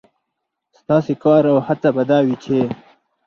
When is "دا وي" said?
2.09-2.35